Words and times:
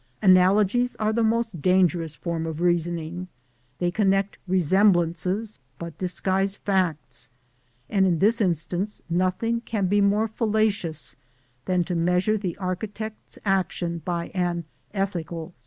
Analogies 0.23 0.95
are 0.95 1.13
the 1.13 1.21
most 1.21 1.61
dangerous 1.61 2.15
form 2.15 2.47
of 2.47 2.59
reasoning: 2.59 3.27
they 3.77 3.91
connect 3.91 4.39
resemblances, 4.47 5.59
but 5.77 5.95
disguise 5.99 6.55
facts; 6.55 7.29
and 7.87 8.07
in 8.07 8.17
this 8.17 8.41
instance 8.41 9.03
nothing 9.11 9.61
can 9.61 9.85
be 9.85 10.01
more 10.01 10.27
fallacious 10.27 11.15
than 11.65 11.83
to 11.83 11.93
measure 11.93 12.35
the 12.35 12.57
architect's 12.57 13.37
action 13.45 14.01
by 14.03 14.29
an 14.29 14.63
ethical 14.91 15.49
standard. 15.49 15.55